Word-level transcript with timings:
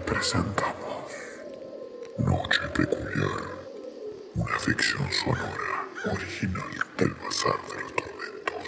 Presentamos 0.00 1.12
Noche 2.18 2.60
Peculiar, 2.74 3.42
una 4.34 4.58
ficción 4.58 5.10
sonora 5.12 5.88
original 6.12 6.62
del 6.98 7.10
Bazar 7.14 7.58
de 7.68 7.82
los 7.82 7.94
Tormentos. 7.94 8.64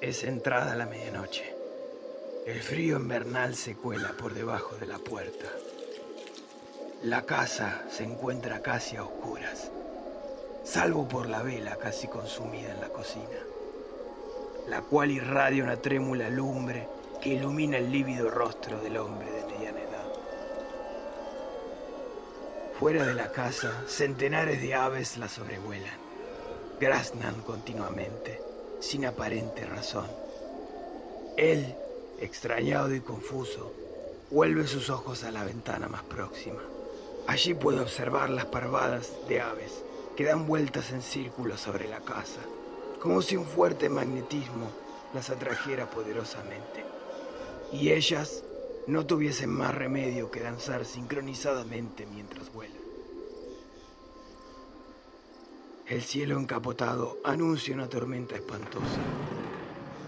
Es 0.00 0.24
entrada 0.24 0.76
la 0.76 0.86
medianoche. 0.86 1.54
El 2.46 2.62
frío 2.62 2.96
invernal 2.96 3.54
se 3.54 3.76
cuela 3.76 4.12
por 4.18 4.34
debajo 4.34 4.76
de 4.76 4.86
la 4.86 4.98
puerta. 4.98 5.46
La 7.02 7.24
casa 7.26 7.84
se 7.90 8.04
encuentra 8.04 8.60
casi 8.60 8.96
a 8.96 9.04
oscuras, 9.04 9.70
salvo 10.64 11.08
por 11.08 11.28
la 11.28 11.42
vela 11.42 11.76
casi 11.76 12.08
consumida 12.08 12.72
en 12.72 12.80
la 12.80 12.88
cocina, 12.90 13.38
la 14.68 14.82
cual 14.82 15.10
irradia 15.10 15.64
una 15.64 15.76
trémula 15.76 16.28
lumbre 16.28 16.86
que 17.20 17.30
ilumina 17.30 17.78
el 17.78 17.90
lívido 17.90 18.30
rostro 18.30 18.80
del 18.80 18.96
hombre 18.96 19.30
de 19.30 19.44
mediana 19.46 19.80
edad. 19.80 20.12
Fuera 22.78 23.06
de 23.06 23.14
la 23.14 23.30
casa, 23.32 23.84
centenares 23.86 24.62
de 24.62 24.74
aves 24.74 25.16
la 25.16 25.28
sobrevuelan, 25.28 25.98
graznan 26.80 27.42
continuamente, 27.42 28.40
sin 28.80 29.04
aparente 29.04 29.66
razón. 29.66 30.08
Él, 31.36 31.74
extrañado 32.20 32.94
y 32.94 33.00
confuso, 33.00 33.72
vuelve 34.30 34.66
sus 34.66 34.88
ojos 34.88 35.24
a 35.24 35.30
la 35.30 35.44
ventana 35.44 35.88
más 35.88 36.02
próxima. 36.04 36.60
Allí 37.26 37.54
puede 37.54 37.80
observar 37.80 38.30
las 38.30 38.46
parvadas 38.46 39.10
de 39.28 39.40
aves 39.40 39.84
que 40.16 40.24
dan 40.24 40.46
vueltas 40.46 40.90
en 40.92 41.02
círculo 41.02 41.56
sobre 41.56 41.88
la 41.88 42.00
casa, 42.00 42.40
como 43.00 43.22
si 43.22 43.36
un 43.36 43.46
fuerte 43.46 43.88
magnetismo 43.88 44.70
las 45.14 45.30
atrajera 45.30 45.88
poderosamente. 45.90 46.84
Y 47.72 47.90
ellas 47.90 48.44
no 48.86 49.06
tuviesen 49.06 49.50
más 49.50 49.74
remedio 49.74 50.30
que 50.30 50.40
danzar 50.40 50.84
sincronizadamente 50.84 52.06
mientras 52.06 52.52
vuelan. 52.52 52.80
El 55.86 56.02
cielo 56.02 56.38
encapotado 56.38 57.18
anuncia 57.24 57.74
una 57.74 57.88
tormenta 57.88 58.36
espantosa, 58.36 59.00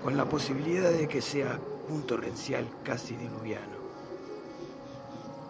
con 0.02 0.16
la 0.16 0.28
posibilidad 0.28 0.90
de 0.90 1.08
que 1.08 1.20
sea 1.20 1.58
un 1.88 2.04
torrencial 2.06 2.68
casi 2.84 3.16
diluviano. 3.16 3.82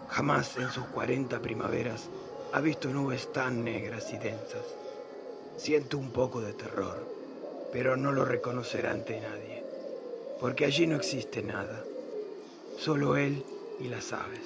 Jamás 0.09 0.57
en 0.57 0.69
sus 0.69 0.85
40 0.85 1.39
primaveras 1.39 2.09
ha 2.53 2.61
visto 2.61 2.89
nubes 2.89 3.33
tan 3.33 3.63
negras 3.63 4.13
y 4.13 4.17
densas. 4.17 4.63
Siento 5.57 5.97
un 5.97 6.11
poco 6.11 6.39
de 6.39 6.53
terror, 6.53 7.03
pero 7.71 7.97
no 7.97 8.11
lo 8.11 8.25
reconocerá 8.25 8.91
ante 8.91 9.19
nadie, 9.19 9.63
porque 10.39 10.65
allí 10.65 10.87
no 10.87 10.95
existe 10.95 11.41
nada, 11.41 11.83
solo 12.77 13.17
él 13.17 13.43
y 13.79 13.87
las 13.87 14.13
aves, 14.13 14.45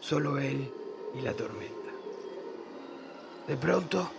solo 0.00 0.38
él 0.38 0.70
y 1.14 1.20
la 1.20 1.34
tormenta. 1.34 1.90
De 3.48 3.56
pronto, 3.56 4.10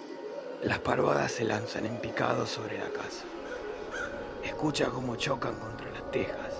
las 0.64 0.80
parvadas 0.80 1.32
se 1.32 1.46
lanzan 1.46 1.86
en 1.86 1.98
picado 1.98 2.46
sobre 2.46 2.78
la 2.78 2.90
casa. 2.90 3.24
Escucha 4.44 4.90
cómo 4.90 5.16
chocan 5.16 5.56
contra 5.56 5.90
las 5.92 6.12
tejas 6.12 6.54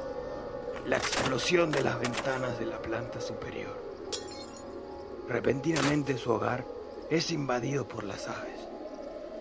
la 0.88 0.98
explosión 0.98 1.72
de 1.72 1.82
las 1.82 2.00
ventanas 2.00 2.60
de 2.60 2.66
la 2.68 2.80
planta 2.80 3.20
superior. 3.20 3.95
Repentinamente 5.28 6.18
su 6.18 6.32
hogar 6.32 6.66
es 7.10 7.32
invadido 7.32 7.88
por 7.88 8.04
las 8.04 8.28
aves. 8.28 8.60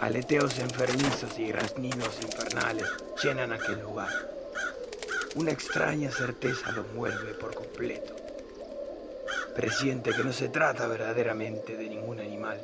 Aleteos 0.00 0.58
enfermizos 0.58 1.38
y 1.38 1.48
graznidos 1.48 2.18
infernales 2.22 2.88
llenan 3.22 3.52
aquel 3.52 3.80
lugar. 3.80 4.12
Una 5.34 5.50
extraña 5.52 6.10
certeza 6.10 6.72
lo 6.72 6.82
envuelve 6.82 7.34
por 7.34 7.54
completo. 7.54 8.14
Presiente 9.54 10.12
que 10.12 10.24
no 10.24 10.32
se 10.32 10.48
trata 10.48 10.86
verdaderamente 10.86 11.76
de 11.76 11.88
ningún 11.88 12.20
animal, 12.20 12.60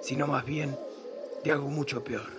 sino 0.00 0.26
más 0.26 0.44
bien 0.44 0.76
de 1.42 1.52
algo 1.52 1.68
mucho 1.68 2.02
peor. 2.02 2.30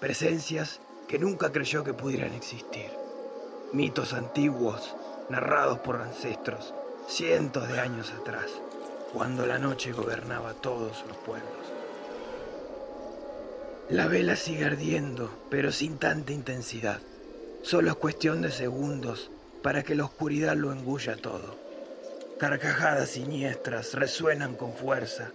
Presencias 0.00 0.80
que 1.08 1.18
nunca 1.18 1.52
creyó 1.52 1.84
que 1.84 1.92
pudieran 1.92 2.32
existir 2.34 2.90
mitos 3.72 4.12
antiguos 4.12 4.94
narrados 5.28 5.80
por 5.80 6.00
ancestros 6.00 6.72
cientos 7.08 7.68
de 7.68 7.80
años 7.80 8.12
atrás, 8.12 8.50
cuando 9.14 9.46
la 9.46 9.60
noche 9.60 9.92
gobernaba 9.92 10.54
todos 10.54 11.04
los 11.06 11.16
pueblos. 11.18 11.52
La 13.88 14.08
vela 14.08 14.34
sigue 14.34 14.64
ardiendo, 14.64 15.46
pero 15.50 15.70
sin 15.70 15.98
tanta 15.98 16.32
intensidad. 16.32 17.00
Solo 17.62 17.90
es 17.90 17.96
cuestión 17.96 18.42
de 18.42 18.50
segundos 18.50 19.30
para 19.62 19.84
que 19.84 19.94
la 19.94 20.04
oscuridad 20.04 20.56
lo 20.56 20.72
engulla 20.72 21.16
todo. 21.16 21.56
Carcajadas 22.40 23.10
siniestras 23.10 23.94
resuenan 23.94 24.56
con 24.56 24.74
fuerza, 24.74 25.30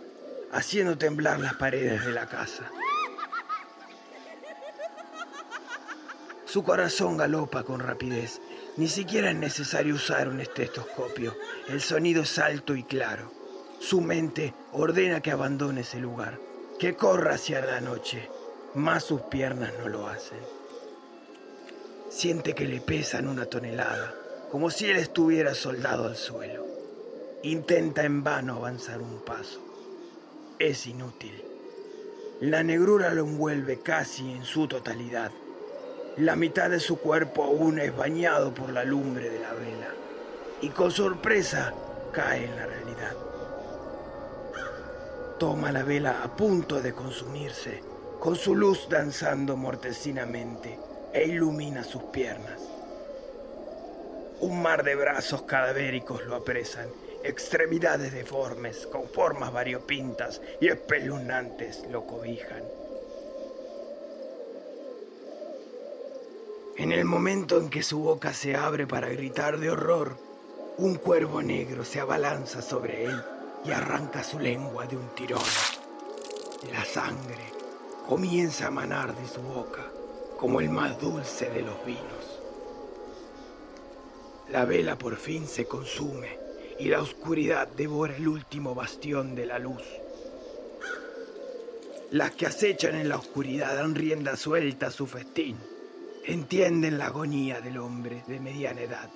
haciendo 0.51 0.97
temblar 0.97 1.39
las 1.39 1.53
paredes 1.53 2.05
de 2.05 2.11
la 2.11 2.27
casa. 2.27 2.69
Su 6.43 6.63
corazón 6.63 7.15
galopa 7.15 7.63
con 7.63 7.79
rapidez. 7.79 8.41
Ni 8.75 8.89
siquiera 8.89 9.29
es 9.29 9.37
necesario 9.37 9.95
usar 9.95 10.27
un 10.27 10.41
estetoscopio. 10.41 11.37
El 11.69 11.79
sonido 11.79 12.23
es 12.23 12.37
alto 12.39 12.75
y 12.75 12.83
claro. 12.83 13.38
Su 13.79 14.01
mente 14.01 14.53
ordena 14.73 15.21
que 15.21 15.31
abandone 15.31 15.81
ese 15.81 15.99
lugar, 15.99 16.37
que 16.77 16.95
corra 16.95 17.35
hacia 17.35 17.65
la 17.65 17.79
noche, 17.79 18.29
más 18.75 19.05
sus 19.05 19.21
piernas 19.21 19.71
no 19.79 19.87
lo 19.87 20.07
hacen. 20.07 20.39
Siente 22.09 22.53
que 22.53 22.67
le 22.67 22.81
pesan 22.81 23.27
una 23.27 23.45
tonelada, 23.45 24.13
como 24.51 24.69
si 24.69 24.89
él 24.89 24.97
estuviera 24.97 25.55
soldado 25.55 26.07
al 26.07 26.17
suelo. 26.17 26.65
Intenta 27.43 28.03
en 28.03 28.21
vano 28.21 28.57
avanzar 28.57 29.01
un 29.01 29.21
paso. 29.21 29.61
Es 30.59 30.85
inútil. 30.85 31.41
La 32.41 32.63
negrura 32.63 33.13
lo 33.13 33.23
envuelve 33.23 33.79
casi 33.79 34.29
en 34.29 34.43
su 34.43 34.67
totalidad. 34.67 35.31
La 36.17 36.35
mitad 36.35 36.69
de 36.69 36.81
su 36.81 36.99
cuerpo 36.99 37.45
aún 37.45 37.79
es 37.79 37.95
bañado 37.95 38.53
por 38.53 38.71
la 38.71 38.83
lumbre 38.83 39.29
de 39.29 39.39
la 39.39 39.53
vela 39.53 39.93
y 40.61 40.67
con 40.69 40.91
sorpresa 40.91 41.73
cae 42.11 42.43
en 42.43 42.55
la 42.57 42.65
realidad. 42.65 43.28
Toma 45.39 45.71
la 45.71 45.83
vela 45.83 46.21
a 46.21 46.35
punto 46.35 46.81
de 46.81 46.91
consumirse, 46.91 47.81
con 48.19 48.35
su 48.35 48.55
luz 48.55 48.89
danzando 48.89 49.55
mortecinamente 49.55 50.77
e 51.13 51.29
ilumina 51.29 51.81
sus 51.85 52.03
piernas. 52.03 52.59
Un 54.41 54.61
mar 54.61 54.83
de 54.83 54.95
brazos 54.95 55.43
cadavéricos 55.43 56.25
lo 56.25 56.35
apresan, 56.35 56.89
extremidades 57.23 58.11
deformes 58.11 58.85
con 58.85 59.07
formas 59.07 59.53
variopintas 59.53 60.41
y 60.59 60.67
espeluznantes 60.67 61.85
lo 61.89 62.05
cobijan. 62.05 62.63
En 66.75 66.91
el 66.91 67.05
momento 67.05 67.61
en 67.61 67.69
que 67.69 67.81
su 67.81 67.99
boca 67.99 68.33
se 68.33 68.57
abre 68.57 68.87
para 68.87 69.07
gritar 69.07 69.57
de 69.57 69.69
horror, 69.69 70.17
un 70.77 70.95
cuervo 70.95 71.41
negro 71.41 71.85
se 71.85 72.01
abalanza 72.01 72.61
sobre 72.61 73.05
él 73.05 73.23
y 73.65 73.71
arranca 73.71 74.23
su 74.23 74.39
lengua 74.39 74.85
de 74.85 74.97
un 74.97 75.09
tirón. 75.15 75.41
La 76.71 76.83
sangre 76.85 77.53
comienza 78.07 78.67
a 78.67 78.71
manar 78.71 79.15
de 79.15 79.27
su 79.27 79.41
boca 79.41 79.85
como 80.37 80.61
el 80.61 80.69
más 80.69 80.99
dulce 80.99 81.49
de 81.49 81.61
los 81.61 81.85
vinos. 81.85 82.41
La 84.49 84.65
vela 84.65 84.97
por 84.97 85.15
fin 85.17 85.47
se 85.47 85.65
consume 85.65 86.39
y 86.79 86.85
la 86.85 87.01
oscuridad 87.01 87.67
devora 87.67 88.15
el 88.15 88.27
último 88.27 88.73
bastión 88.73 89.35
de 89.35 89.45
la 89.45 89.59
luz. 89.59 89.83
Las 92.11 92.31
que 92.31 92.47
acechan 92.47 92.95
en 92.95 93.09
la 93.09 93.17
oscuridad 93.17 93.75
dan 93.75 93.93
rienda 93.93 94.35
suelta 94.35 94.87
a 94.87 94.91
su 94.91 95.05
festín. 95.05 95.57
Entienden 96.25 96.97
la 96.97 97.07
agonía 97.07 97.61
del 97.61 97.77
hombre 97.77 98.23
de 98.27 98.39
mediana 98.39 98.81
edad, 98.81 99.09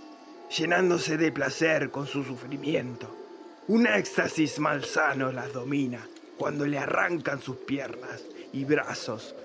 llenándose 0.56 1.18
de 1.18 1.32
placer 1.32 1.90
con 1.90 2.06
su 2.06 2.24
sufrimiento. 2.24 3.23
Un 3.68 3.88
éxtasis 3.88 4.60
malsano 4.60 5.32
las 5.32 5.54
domina 5.54 6.08
cuando 6.38 6.66
le 6.66 6.78
arrancan 6.78 7.42
sus 7.42 7.58
piernas 7.58 8.24
y 8.52 8.66
brazos 8.66 9.36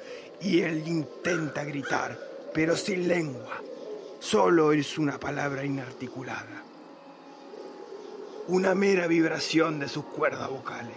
y 0.40 0.60
él 0.60 0.86
intenta 0.86 1.64
gritar, 1.64 2.18
pero 2.52 2.76
sin 2.76 3.08
lengua. 3.08 3.62
Solo 4.20 4.72
es 4.72 4.98
una 4.98 5.18
palabra 5.18 5.64
inarticulada 5.64 6.64
una 8.48 8.74
mera 8.74 9.06
vibración 9.06 9.78
de 9.78 9.90
sus 9.90 10.06
cuerdas 10.06 10.48
vocales, 10.48 10.96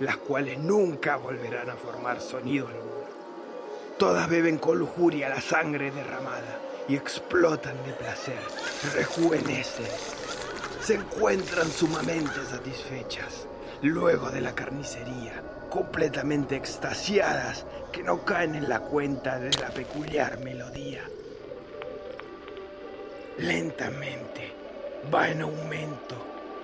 las 0.00 0.18
cuales 0.18 0.58
nunca 0.58 1.16
volverán 1.16 1.70
a 1.70 1.74
formar 1.74 2.20
sonido 2.20 2.68
alguno. 2.68 2.90
Todas 3.98 4.28
beben 4.28 4.58
con 4.58 4.78
lujuria 4.78 5.30
la 5.30 5.40
sangre 5.40 5.90
derramada 5.90 6.60
y 6.88 6.96
explotan 6.96 7.82
de 7.86 7.94
placer, 7.94 8.38
rejuvenecen, 8.94 9.86
se 10.82 10.94
encuentran 10.94 11.70
sumamente 11.70 12.44
satisfechas 12.50 13.46
luego 13.82 14.30
de 14.30 14.40
la 14.40 14.54
carnicería, 14.54 15.42
completamente 15.70 16.56
extasiadas 16.56 17.64
que 17.92 18.02
no 18.02 18.24
caen 18.24 18.54
en 18.54 18.68
la 18.68 18.80
cuenta 18.80 19.38
de 19.38 19.50
la 19.58 19.68
peculiar 19.68 20.38
melodía. 20.40 21.02
Lentamente 23.38 24.52
va 25.12 25.28
en 25.28 25.42
aumento 25.42 26.16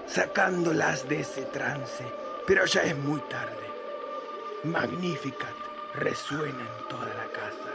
sacándolas 0.07 1.09
de 1.09 1.21
ese 1.21 1.43
trance, 1.47 2.05
pero 2.47 2.65
ya 2.67 2.83
es 2.83 2.97
muy 2.97 3.21
tarde. 3.23 3.67
Magnificat 4.65 5.55
resuena 5.95 6.61
en 6.61 6.89
toda 6.89 7.07
la 7.07 7.27
casa. 7.33 7.73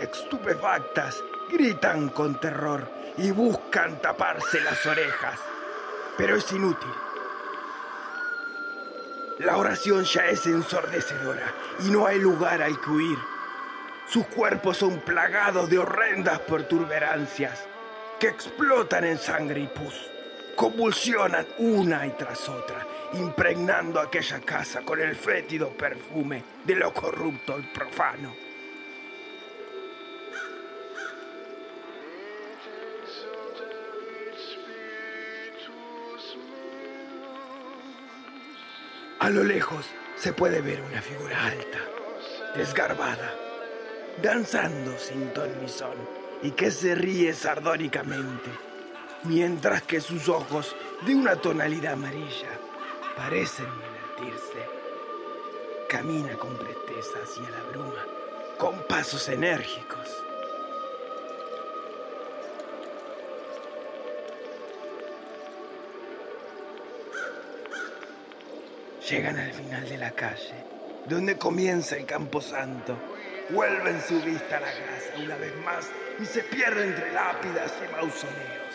Estupefactas 0.00 1.22
gritan 1.50 2.08
con 2.08 2.40
terror 2.40 2.90
y 3.16 3.30
buscan 3.30 4.00
taparse 4.00 4.60
las 4.60 4.84
orejas, 4.86 5.38
pero 6.16 6.36
es 6.36 6.50
inútil. 6.52 6.90
La 9.38 9.56
oración 9.56 10.04
ya 10.04 10.26
es 10.26 10.46
ensordecedora 10.46 11.52
y 11.80 11.90
no 11.90 12.06
hay 12.06 12.18
lugar 12.18 12.62
al 12.62 12.80
que 12.80 12.90
huir. 12.90 13.18
Sus 14.06 14.26
cuerpos 14.26 14.76
son 14.76 15.00
plagados 15.00 15.68
de 15.68 15.78
horrendas 15.78 16.40
perturberancias 16.40 17.66
que 18.20 18.28
explotan 18.28 19.04
en 19.04 19.18
sangre 19.18 19.60
y 19.60 19.66
pus 19.66 20.14
convulsionan 20.54 21.46
una 21.58 22.06
y 22.06 22.10
tras 22.10 22.48
otra, 22.48 22.86
impregnando 23.14 24.00
aquella 24.00 24.40
casa 24.40 24.82
con 24.82 25.00
el 25.00 25.14
fétido 25.14 25.70
perfume 25.70 26.42
de 26.64 26.76
lo 26.76 26.92
corrupto 26.92 27.58
y 27.58 27.62
profano. 27.62 28.43
A 39.24 39.30
lo 39.30 39.42
lejos 39.42 39.86
se 40.16 40.34
puede 40.34 40.60
ver 40.60 40.82
una 40.82 41.00
figura 41.00 41.46
alta, 41.46 41.78
desgarbada, 42.54 43.34
danzando 44.22 44.98
sin 44.98 45.32
ton 45.32 45.48
ni 45.62 45.68
son 45.70 45.96
y 46.42 46.50
que 46.50 46.70
se 46.70 46.94
ríe 46.94 47.32
sardónicamente 47.32 48.50
mientras 49.22 49.80
que 49.80 50.02
sus 50.02 50.28
ojos, 50.28 50.76
de 51.06 51.14
una 51.14 51.36
tonalidad 51.36 51.94
amarilla, 51.94 52.50
parecen 53.16 53.64
divertirse. 53.64 54.58
Camina 55.88 56.34
con 56.34 56.54
presteza 56.58 57.20
hacia 57.22 57.48
la 57.48 57.62
bruma, 57.70 58.04
con 58.58 58.78
pasos 58.86 59.26
enérgicos. 59.30 59.93
Llegan 69.08 69.38
al 69.38 69.52
final 69.52 69.86
de 69.86 69.98
la 69.98 70.12
calle, 70.12 70.54
donde 71.06 71.36
comienza 71.36 71.94
el 71.94 72.06
camposanto. 72.06 72.96
Vuelven 73.50 74.00
su 74.00 74.18
vista 74.22 74.56
a 74.56 74.60
la 74.60 74.66
casa 74.66 75.22
una 75.22 75.36
vez 75.36 75.54
más 75.62 75.90
y 76.18 76.24
se 76.24 76.42
pierden 76.42 76.88
entre 76.88 77.12
lápidas 77.12 77.70
y 77.86 77.92
mausoleos. 77.92 78.73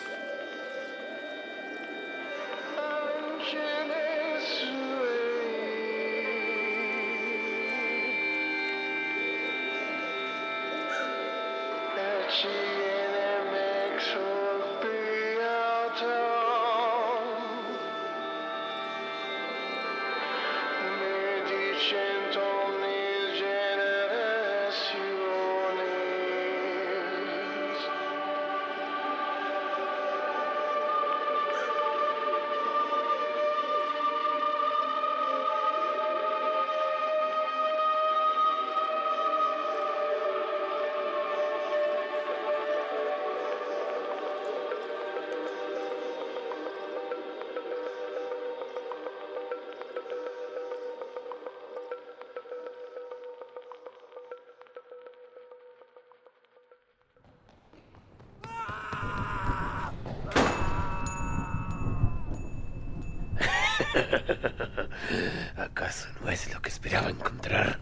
¿Acaso 65.56 66.08
no 66.22 66.30
es 66.30 66.52
lo 66.52 66.60
que 66.62 66.68
esperaba 66.68 67.10
encontrar? 67.10 67.78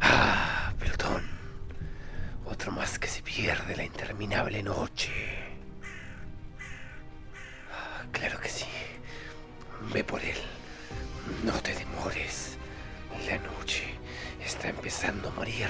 Ah, 0.00 0.72
pelotón. 0.78 1.22
Otro 2.44 2.72
más 2.72 2.98
que 2.98 3.08
se 3.08 3.22
pierde 3.22 3.76
la 3.76 3.84
interminable 3.84 4.62
noche. 4.62 5.12
Ah, 7.72 8.04
claro 8.12 8.38
que 8.40 8.48
sí. 8.48 8.66
Ve 9.92 10.04
por 10.04 10.22
él. 10.22 10.38
No 11.44 11.52
te 11.60 11.74
demores. 11.74 12.56
La 13.26 13.38
noche 13.38 13.84
está 14.44 14.68
empezando 14.68 15.28
a 15.28 15.32
morir. 15.32 15.68